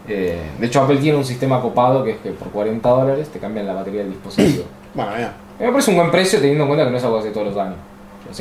[0.08, 3.38] Eh, de hecho, Apple tiene un sistema copado que es que por 40 dólares te
[3.38, 4.64] cambian la batería del dispositivo.
[4.94, 5.28] Bueno, bien.
[5.58, 7.48] Me parece un buen precio teniendo en cuenta que no es algo que hace todos
[7.48, 7.74] los años.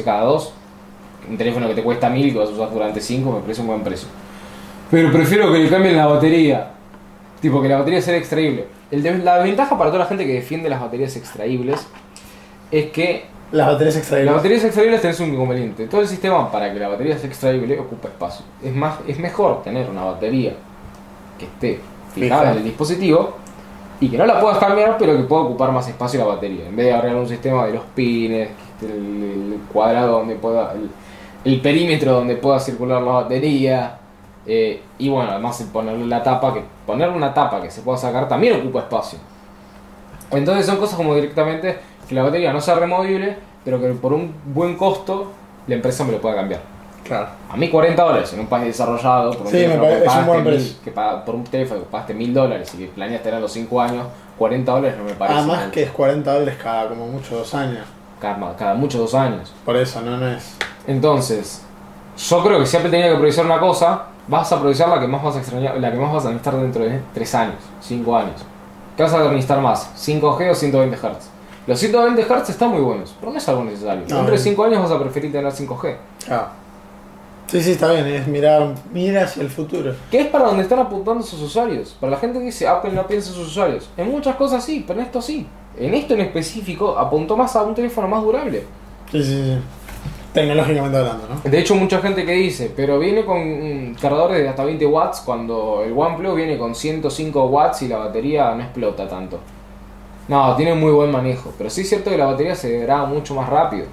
[0.01, 0.53] Cada dos.
[1.29, 3.61] Un teléfono que te cuesta 1000 y que vas a usar durante 5 me parece
[3.61, 4.07] un buen precio.
[4.89, 6.71] Pero prefiero que le cambien la batería.
[7.41, 8.65] Tipo, que la batería sea extraíble.
[8.91, 11.85] El de- la ventaja para toda la gente que defiende las baterías extraíbles
[12.71, 14.33] es que Las baterías las extraíbles.
[14.35, 15.87] baterías extraíbles tenés un inconveniente.
[15.87, 18.45] Todo el sistema para que la batería sea extraíble ocupa espacio.
[18.63, 20.53] Es, más, es mejor tener una batería
[21.37, 21.79] que esté
[22.13, 22.51] fijada Fija.
[22.53, 23.33] en el dispositivo
[23.99, 26.67] y que no la puedas cambiar, pero que pueda ocupar más espacio la batería.
[26.67, 28.49] En vez de agregar un sistema de los pines,
[28.83, 30.73] el, el cuadrado donde pueda.
[30.73, 30.89] El,
[31.45, 33.97] el perímetro donde pueda circular la batería.
[34.45, 37.97] eh, y bueno, además el ponerle la tapa, que ponerle una tapa que se pueda
[37.97, 39.19] sacar también ocupa espacio.
[40.31, 44.33] Entonces son cosas como directamente que la batería no sea removible, pero que por un
[44.53, 45.31] buen costo
[45.67, 46.61] la empresa me lo pueda cambiar.
[47.03, 47.27] Claro.
[47.51, 50.31] A mí 40 dólares en un país desarrollado, por un Sí, teléfono que un pagaste
[50.33, 50.75] mil- precio.
[50.83, 53.81] que paga- por un teléfono que pagaste 1000 dólares y que planeas tener los 5
[53.81, 55.37] años, 40 dólares no me parece.
[55.39, 55.71] Además mal.
[55.71, 57.85] Que es 40 dólares cada como mucho dos años.
[58.23, 59.53] Cada, cada muchos dos años.
[59.65, 60.55] Por eso, no, no es.
[60.87, 61.61] Entonces,
[62.17, 65.07] yo creo que si Apple tenía que priorizar una cosa, vas a priorizar la que
[65.07, 68.17] más vas a extrañar, la que más vas a necesitar dentro de 3 años, 5
[68.17, 68.41] años.
[68.95, 69.91] ¿Qué vas a necesitar más?
[69.97, 71.29] ¿5G o 120 Hz?
[71.67, 74.03] Los 120 Hz están muy buenos, pero no es algo necesario.
[74.07, 74.43] No, dentro de no.
[74.43, 75.97] 5 años vas a preferir tener 5G.
[76.25, 76.47] Claro.
[77.47, 79.93] Sí, sí, está bien, es mirar, mira hacia el futuro.
[80.09, 81.95] Que es para donde están apuntando sus usuarios.
[81.99, 83.89] Para la gente que dice Apple no piensa en sus usuarios.
[83.97, 85.45] En muchas cosas sí, pero en esto sí.
[85.77, 88.63] En esto en específico apuntó más a un teléfono más durable.
[89.11, 89.57] Sí, sí, sí.
[90.33, 91.49] Tecnológicamente hablando, ¿no?
[91.49, 95.83] De hecho, mucha gente que dice, pero viene con cargadores de hasta 20 watts cuando
[95.85, 99.39] el OnePlus viene con 105 watts y la batería no explota tanto.
[100.27, 103.35] No, tiene muy buen manejo, pero sí es cierto que la batería se degrada mucho
[103.35, 103.85] más rápido.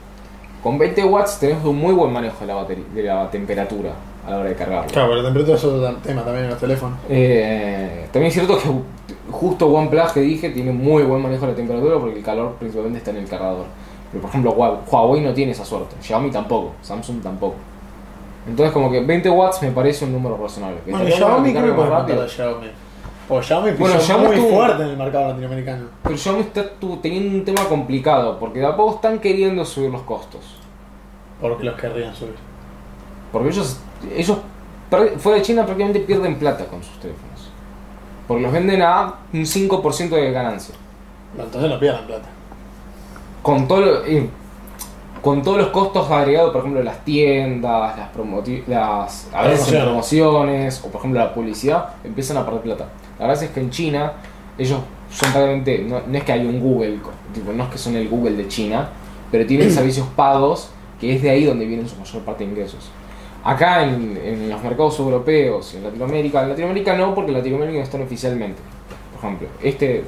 [0.63, 3.93] Con 20 watts tenemos un muy buen manejo de la, batería, de la temperatura
[4.27, 4.91] a la hora de cargarlo.
[4.91, 6.99] Claro, pero la temperatura es otro tema también en los teléfonos.
[7.09, 8.69] Eh, también es cierto que
[9.31, 12.99] justo OnePlus que dije tiene muy buen manejo de la temperatura porque el calor principalmente
[12.99, 13.67] está en el cargador.
[14.11, 17.55] Pero por ejemplo Hua- Huawei no tiene esa suerte, Xiaomi tampoco, Samsung tampoco.
[18.49, 20.79] Entonces como que 20 watts me parece un número razonable.
[20.87, 22.67] Bueno, Xiaomi creo que puede a Xiaomi.
[23.29, 25.85] O Xiaomi Bueno, Xiaomi muy fuerte en el mercado latinoamericano.
[26.03, 26.65] Pero Xiaomi está
[27.01, 30.57] teniendo un tema complicado porque de a poco están queriendo subir los costos.
[31.41, 32.35] Porque los querrían subir.
[33.31, 33.79] Porque ellos,
[34.17, 34.39] ellos
[35.19, 37.30] fuera de China prácticamente pierden plata con sus teléfonos.
[38.31, 40.73] Porque los venden a un 5% de ganancia.
[41.35, 42.29] Bueno, entonces no pierdan plata.
[43.43, 44.29] Con todo lo- eh,
[45.21, 48.15] con todos los costos agregados, por ejemplo, las tiendas, las,
[48.69, 52.85] las a veces en promociones, o por ejemplo la publicidad, empiezan a perder plata.
[53.19, 54.13] La verdad es que en China,
[54.57, 54.79] ellos
[55.11, 57.01] son prácticamente, no, no es que hay un Google,
[57.35, 58.91] tipo, no es que son el Google de China,
[59.33, 62.91] pero tienen servicios pagos, que es de ahí donde vienen su mayor parte de ingresos.
[63.43, 67.79] Acá en, en los mercados europeos y en Latinoamérica, en Latinoamérica no, porque en Latinoamérica
[67.79, 68.61] no están oficialmente.
[69.13, 70.05] Por ejemplo, este...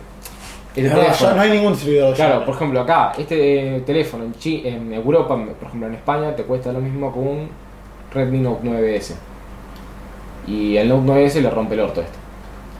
[0.77, 2.14] este teléfono- no hay ningún distribuidor.
[2.14, 6.37] Claro, por ejemplo, acá, este eh, teléfono en, Chi- en Europa, por ejemplo en España,
[6.37, 7.49] te cuesta lo mismo que un
[8.12, 9.14] Redmi Note 9S.
[10.47, 12.16] Y el Note 9S le rompe el orto a este.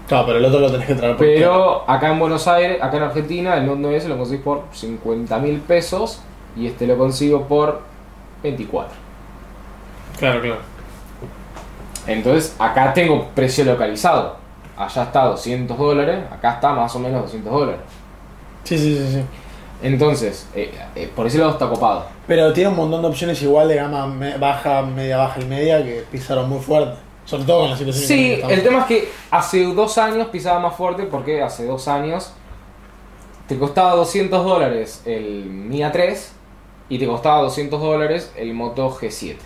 [0.09, 2.97] Claro, pero el otro lo tenés que traer por Pero acá en Buenos Aires, acá
[2.99, 6.21] en Argentina, el Note 9S lo conseguís por 50 mil pesos
[6.57, 7.81] y este lo consigo por
[8.43, 9.02] 24.
[10.19, 10.59] Claro, claro.
[12.07, 14.37] Entonces, acá tengo precio localizado.
[14.77, 17.81] Allá está 200 dólares, acá está más o menos 200 dólares.
[18.65, 19.23] Sí, sí, sí, sí.
[19.83, 22.07] Entonces, eh, eh, por ese lado está copado.
[22.27, 25.83] Pero tiene un montón de opciones igual de gama me- baja, media baja y media
[25.83, 26.95] que pisaron muy fuerte.
[27.25, 28.87] Sobre todo con la situación Sí, económica que el estamos.
[28.89, 32.33] tema es que hace dos años pisaba más fuerte porque hace dos años
[33.47, 36.31] te costaba 200 dólares el Mi A3
[36.89, 39.37] y te costaba 200 dólares el Moto G7.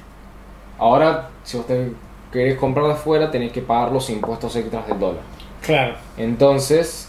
[0.79, 1.93] Ahora, si usted
[2.33, 5.23] querés comprar de afuera, tenés que pagar los impuestos extras del dólar.
[5.63, 5.95] Claro.
[6.17, 7.09] Entonces,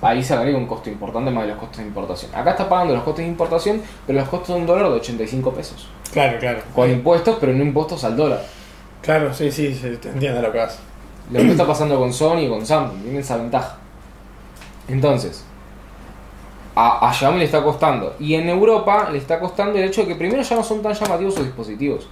[0.00, 2.34] ahí se agrega un costo importante más de los costos de importación.
[2.34, 5.52] Acá está pagando los costos de importación, pero los costos de un dólar de 85
[5.52, 5.88] pesos.
[6.12, 6.60] Claro, claro.
[6.74, 8.44] Con impuestos, pero no impuestos al dólar.
[9.00, 10.80] Claro, sí, sí, sí, te entiendo lo que haces.
[11.30, 13.76] Lo que está pasando con Sony y con Samsung, tienen esa ventaja.
[14.88, 15.44] Entonces,
[16.74, 18.14] a, a Xiaomi le está costando.
[18.18, 20.92] Y en Europa le está costando el hecho de que primero ya no son tan
[20.92, 22.08] llamativos sus dispositivos.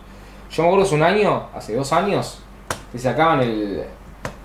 [0.50, 2.38] Yo me acuerdo hace un año, hace dos años,
[2.92, 3.82] que sacaban el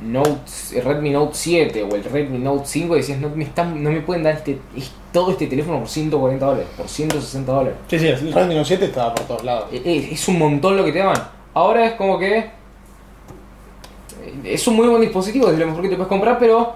[0.01, 0.39] Note,
[0.75, 3.89] el Redmi Note 7 o el Redmi Note 5 y decías, no me, están, no
[3.89, 7.77] me pueden dar este, es- todo este teléfono por 140 dólares, por 160 dólares.
[7.87, 9.65] Sí, sí, el Redmi Note 7 estaba por todos lados.
[9.71, 11.15] Eh, eh, es un montón lo que te dan.
[11.53, 12.37] Ahora es como que.
[12.37, 12.51] eh,
[14.43, 16.75] Es un muy buen dispositivo, es lo mejor que te puedes comprar, pero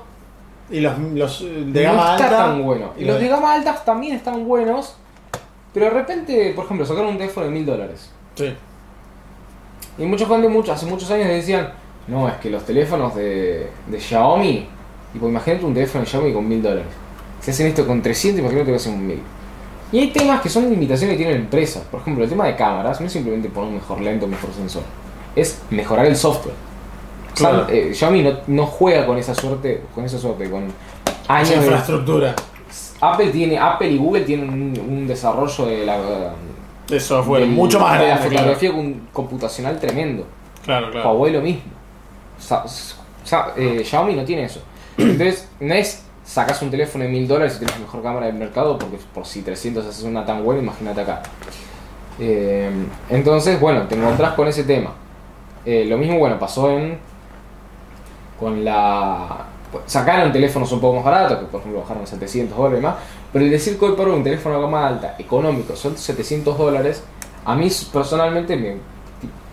[0.71, 2.37] Y los, los de no gama está alta.
[2.37, 2.93] tan bueno.
[2.97, 4.95] Y los los- de gama alta también están buenos,
[5.73, 8.09] pero de repente, por ejemplo, sacaron un teléfono de mil dólares.
[8.35, 8.53] Sí.
[9.99, 11.69] Y mucha gente mucho, hace muchos años decían,
[12.07, 14.65] no, es que los teléfonos de, de Xiaomi,
[15.13, 16.85] tipo, imagínate un teléfono de Xiaomi con mil dólares.
[17.41, 19.21] Si hacen esto con 300, imagínate que hacen un mil.
[19.91, 21.83] Y hay temas que son limitaciones que tiene la empresa.
[21.89, 24.31] Por ejemplo, el tema de cámaras no es simplemente poner un mejor lente o un
[24.31, 24.83] mejor sensor.
[25.35, 26.55] Es mejorar el software.
[27.35, 27.65] Claro.
[27.67, 30.63] Sam- eh, Xiaomi no, no juega con esa suerte, con esa suerte, con
[31.27, 32.35] años Esa de- infraestructura
[33.01, 35.97] Apple tiene, Apple y Google tienen un, un desarrollo de la
[36.89, 38.29] de software del- mucho más de la grande.
[38.29, 40.25] Claro, fotografía con- computacional tremendo.
[40.63, 40.91] claro.
[40.91, 41.09] claro.
[41.11, 41.61] Huawei lo mismo.
[42.39, 42.65] Sa-
[43.23, 44.61] sa- eh, Xiaomi no tiene eso.
[44.97, 48.35] Entonces, no es sacas un teléfono de mil dólares y tienes la mejor cámara del
[48.35, 51.21] mercado, porque por si 300 haces una tan buena, imagínate acá.
[52.19, 52.69] Eh,
[53.09, 54.91] entonces, bueno, te encontrás con ese tema.
[55.65, 56.97] Eh, lo mismo, bueno, pasó en.
[58.39, 59.45] con la.
[59.85, 62.95] Sacaron teléfonos un poco más baratos, que por ejemplo bajaron a 700 dólares y más,
[63.31, 67.03] pero el decir que hoy por un teléfono de gama alta, económico, son 700 dólares,
[67.45, 68.77] a mí personalmente me.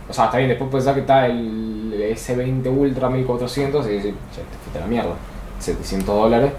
[0.09, 4.41] O sea, está bien, después pensar que está el S20 Ultra 1400 y decir, che,
[4.43, 5.15] te fuiste a la mierda,
[5.59, 6.53] 700 dólares.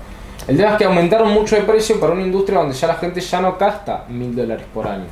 [0.48, 3.20] El tema es que aumentaron mucho de precio para una industria donde ya la gente
[3.22, 5.06] ya no gasta 1000 dólares por año.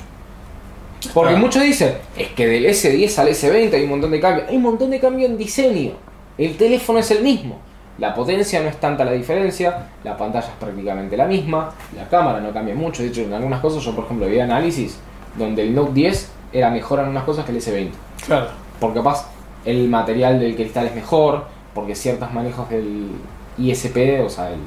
[1.13, 1.45] Porque Claro.
[1.45, 4.45] muchos dicen, es que del S10 al S20 hay un montón de cambio.
[4.47, 5.93] Hay un montón de cambio en diseño.
[6.37, 7.59] El teléfono es el mismo.
[7.97, 12.39] La potencia no es tanta la diferencia, la pantalla es prácticamente la misma, la cámara
[12.41, 13.01] no cambia mucho.
[13.03, 14.97] De hecho, en algunas cosas, yo por ejemplo vi análisis
[15.37, 17.89] donde el Note 10 era mejor en unas cosas que el S20.
[18.25, 18.47] Claro.
[18.79, 19.27] Porque capaz
[19.63, 23.11] el material del cristal es mejor, porque ciertos manejos del
[23.57, 24.59] ISP, o sea, el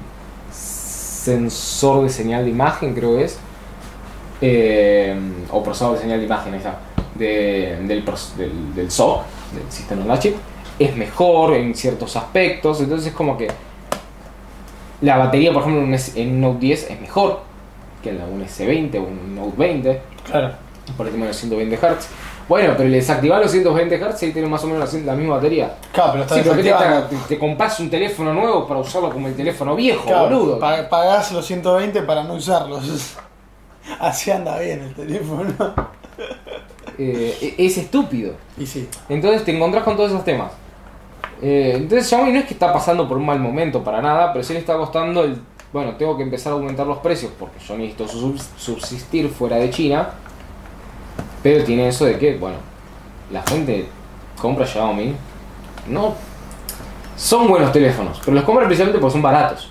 [0.50, 3.38] sensor de señal de imagen creo que es,
[4.40, 5.18] eh,
[5.50, 6.78] o procesador de señal de imagen, ahí está,
[7.14, 8.04] de- del,
[8.36, 9.22] del, del SOC,
[9.54, 10.36] del sistema on la chip,
[10.78, 13.48] es mejor en ciertos aspectos, entonces es como que
[15.00, 17.40] la batería, por ejemplo, en un Note 10 es mejor
[18.02, 20.52] que en la- un S20 o un Note 20 Claro.
[20.96, 22.08] por el tema de los 120 Hz.
[22.48, 25.74] Bueno, pero le desactivar los 120 Hz y tiene más o menos la, misma batería.
[25.92, 27.04] Claro, pero está Sí, pero ¿qué te, desactivado.
[27.06, 30.58] te, te compras un teléfono nuevo para usarlo como el teléfono viejo, Claro, boludo.
[30.58, 33.16] pa- pagás los 120 para no usarlos.
[34.00, 35.52] Así anda bien el teléfono.
[36.98, 38.32] Eh, e- es estúpido.
[38.56, 38.88] Y sí.
[39.08, 40.50] Entonces te encontrás con todos esos temas.
[41.40, 44.42] Eh, entonces Xiaomi no es que está pasando por un mal momento para nada, pero
[44.44, 45.40] sí le está costando el...
[45.72, 49.70] Bueno, tengo que empezar a aumentar los precios porque yo necesito subs- subsistir fuera de
[49.70, 50.08] China.
[51.42, 52.56] Pero tiene eso de que, bueno,
[53.30, 53.86] la gente
[54.40, 55.14] compra Xiaomi.
[55.88, 56.14] No...
[57.16, 59.70] Son buenos teléfonos, pero los compra precisamente porque son baratos.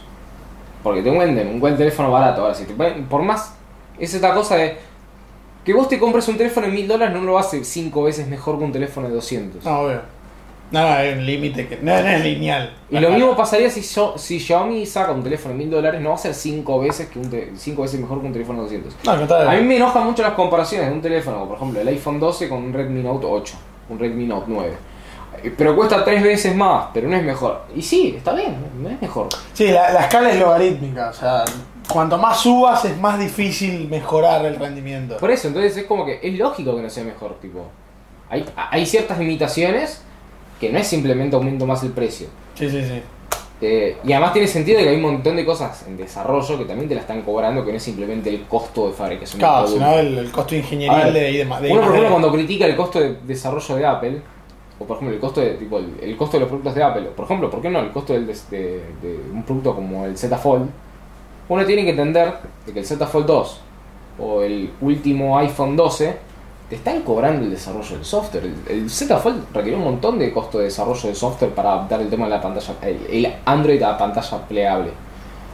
[0.84, 2.42] Porque te venden un buen teléfono barato.
[2.42, 3.54] Ahora, si te por más...
[3.98, 4.78] Es esta cosa de...
[5.66, 8.58] Que vos te compres un teléfono de mil dólares no lo hace cinco veces mejor
[8.58, 9.66] que un teléfono de 200.
[9.66, 10.02] No, obvio.
[10.70, 11.78] No, no, hay un límite que.
[11.78, 12.74] No, no es lineal.
[12.90, 16.10] Y lo mismo pasaría si, yo, si Xiaomi saca un teléfono de mil dólares, no
[16.10, 18.78] va a ser cinco veces, que un te- cinco veces mejor que un teléfono de
[18.80, 18.96] 200.
[19.06, 19.50] No, al contrario.
[19.50, 22.50] A mí me enojan mucho las comparaciones de un teléfono, por ejemplo el iPhone 12
[22.50, 23.56] con un Redmi Note 8,
[23.90, 24.74] un Redmi Note 9.
[25.44, 27.62] Eh, Pero cuesta tres veces más, pero no es mejor.
[27.74, 29.30] Y sí, está bien, no es mejor.
[29.54, 31.10] Sí, la, la escala es logarítmica.
[31.10, 31.46] O sea,
[31.88, 35.16] cuanto más subas es más difícil mejorar el rendimiento.
[35.18, 37.68] Por eso, entonces es como que es lógico que no sea mejor, tipo.
[38.30, 40.02] Hay, hay ciertas limitaciones
[40.60, 42.28] que no es simplemente aumento más el precio.
[42.56, 43.02] Sí, sí, sí.
[43.60, 46.88] Eh, y además tiene sentido que hay un montón de cosas en desarrollo que también
[46.88, 50.18] te la están cobrando, que no es simplemente el costo de fabricación Claro, sino el,
[50.20, 51.62] el costo A ingenieril ver, de, y demás.
[51.62, 54.22] de Uno, por ejemplo, cuando critica el costo de desarrollo de Apple,
[54.80, 57.08] o por ejemplo el costo de, tipo, el, el costo de los productos de Apple,
[57.08, 58.34] o por ejemplo, ¿por qué no el costo del de,
[59.02, 60.70] de un producto como el Z Fold?
[61.50, 63.62] Uno tiene que entender de que el Z Fold 2
[64.20, 66.16] o el último iPhone 12
[66.70, 68.46] te están cobrando el desarrollo del software.
[68.46, 72.02] El, el Z Fold requirió un montón de costo de desarrollo de software para adaptar
[72.02, 74.92] el tema de la pantalla, el, el Android a pantalla plegable.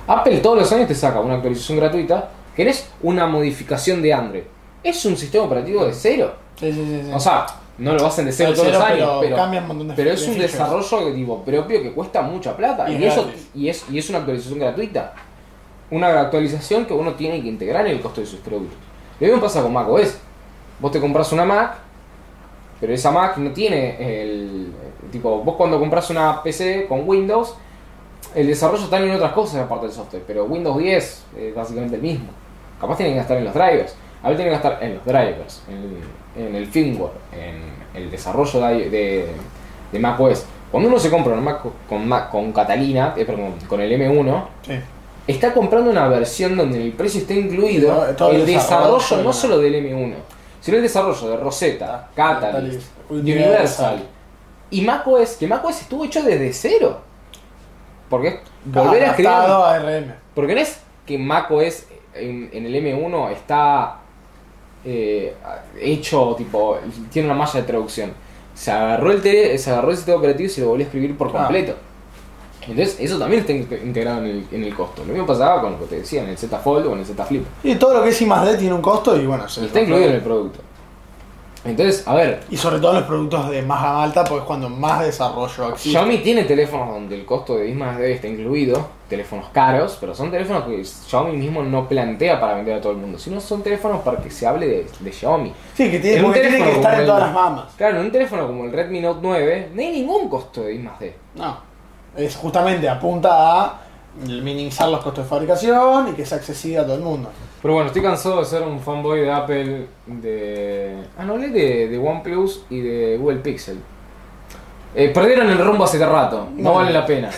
[0.08, 4.44] Apple todos los años te saca una actualización gratuita que es una modificación de Android.
[4.84, 6.34] Es un sistema operativo de cero.
[6.60, 7.02] Sí, sí, sí.
[7.06, 7.12] sí.
[7.14, 7.46] O sea,
[7.78, 10.38] no lo hacen de cero todos los años, pero pero, un de pero es un
[10.38, 12.90] desarrollo tipo, propio que cuesta mucha plata.
[12.90, 15.14] Y Y, es eso, y, es, y es una actualización gratuita.
[15.90, 18.78] Una actualización que uno tiene que integrar en el costo de sus productos.
[19.20, 20.18] Lo mismo pasa con macOS.
[20.80, 21.76] Vos te compras una Mac,
[22.80, 24.74] pero esa Mac no tiene el.
[25.12, 27.56] Tipo, vos cuando compras una PC con Windows,
[28.34, 32.02] el desarrollo está en otras cosas aparte del software, pero Windows 10 es básicamente el
[32.02, 32.28] mismo.
[32.82, 33.96] Capaz tienen que gastar en los drivers.
[34.24, 38.60] A ver, tienen que gastar en los drivers, en, en el firmware, en el desarrollo
[38.62, 39.28] de, de,
[39.92, 40.46] de macOS.
[40.72, 44.44] Cuando uno se compra una Mac con, Mac, con Catalina, eh, perdón, con el M1,
[44.66, 44.74] Sí.
[45.28, 49.32] está comprando una versión donde el precio está incluido el desarrollo ¿no?
[49.34, 50.14] solo del M1,
[50.64, 53.46] sino el desarrollo de Rosetta, Catalyst, Universal.
[53.50, 54.04] Universal
[54.72, 57.02] y macOS, que macOS estuvo hecho desde cero.
[58.10, 59.32] Porque es volver a escribir.
[59.32, 59.48] A.
[60.34, 61.84] Porque no es que macOS
[62.16, 63.98] en, en el M1 está
[64.86, 65.36] eh,
[65.80, 66.78] hecho, tipo,
[67.12, 68.14] tiene una malla de traducción.
[68.56, 71.18] Se agarró el, tele- se agarró el sistema operativo y se lo volvió a escribir
[71.18, 71.48] por Ah.
[72.68, 75.04] Entonces, eso también está in- integrado en el, en el costo.
[75.06, 77.06] Lo mismo pasaba con lo que te decía, en el Z Fold o en el
[77.06, 77.46] Z Flip.
[77.64, 79.82] Y todo lo que es I más D tiene un costo y bueno, se está
[79.82, 80.60] incluido en el producto.
[81.66, 84.46] Entonces, a ver, Y sobre todo en los productos de más gama alta, porque es
[84.46, 85.92] cuando más desarrollo existe.
[85.92, 90.14] Xiaomi tiene teléfonos donde el costo de I más D está incluido, teléfonos caros, pero
[90.14, 93.64] son teléfonos que Xiaomi mismo no plantea para vender a todo el mundo, sino son
[93.64, 95.54] teléfonos para que se hable de, de Xiaomi.
[95.74, 97.66] Sí, que tiene, En un porque tiene teléfono que estar en el- todas las mamas.
[97.78, 100.80] Claro, en un teléfono como el Redmi Note 9 no hay ningún costo de I
[100.80, 101.16] más D.
[101.36, 101.72] No.
[102.16, 103.80] Es justamente apunta a
[104.28, 107.32] minimizar los costos de fabricación y que sea accesible a todo el mundo.
[107.62, 110.96] Pero bueno, estoy cansado de ser un fanboy de Apple, de...
[111.18, 113.80] Ah, no hablé de, de OnePlus y de Google Pixel.
[114.94, 116.74] Eh, perdieron el rumbo hace rato, no, No.
[116.76, 117.32] vale la pena.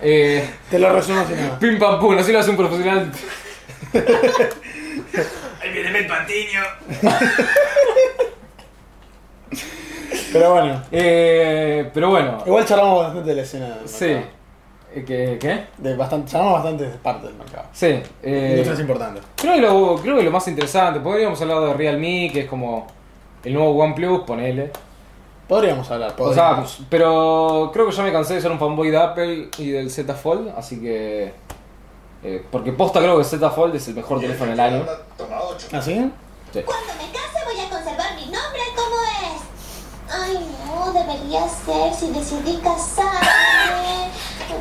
[0.00, 1.58] Eh, Te lo resumo así nada.
[1.58, 3.12] pim pam pum, así lo hace un profesional.
[5.62, 6.60] Ahí viene el patiño.
[10.34, 10.82] Pero bueno.
[10.92, 14.04] Eh, pero bueno, Igual charlamos bastante de la escena del sí.
[14.06, 14.26] mercado.
[14.96, 15.38] Eh, ¿Qué?
[15.40, 15.64] ¿Qué?
[15.78, 17.64] De bastante, charlamos bastante de parte del mercado.
[17.72, 18.00] Sí.
[18.22, 19.24] eh, Industrias importantes.
[19.36, 22.86] creo, que lo, creo que lo más interesante, podríamos hablar de Realme, que es como
[23.42, 24.70] el nuevo OnePlus, ponele.
[25.48, 26.78] Podríamos hablar, O sea, podríamos.
[26.88, 30.14] pero creo que ya me cansé de ser un fanboy de Apple y del Z
[30.14, 31.32] Fold, así que...
[32.22, 34.86] eh, porque posta creo que el Z Fold es el mejor teléfono del año.
[35.72, 36.10] ¿Así?
[36.52, 36.62] Sí.
[36.64, 38.96] Cuando me case voy a conservar mi nombre como
[39.34, 39.42] es.
[40.16, 44.10] Ay, no, debería ser si decidí casarme.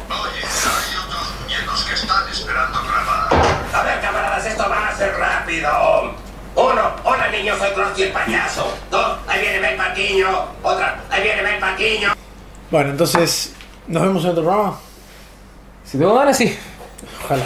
[0.09, 3.27] Oye, hay otros muñecos que están esperando grabar.
[3.73, 6.15] A ver, camaradas, esto va a ser rápido.
[6.55, 8.73] Uno, hola niños, soy Krusty el payaso.
[8.89, 10.47] Dos, ahí viene el Paquiño.
[10.63, 12.13] Otra, ahí viene el Paquiño.
[12.71, 13.53] Bueno, entonces,
[13.87, 14.79] ¿nos vemos en otro programa?
[15.83, 16.57] Si tengo ganas, sí.
[17.25, 17.45] Ojalá.